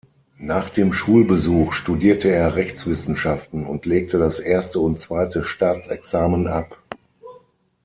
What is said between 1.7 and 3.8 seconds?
studierte er Rechtswissenschaften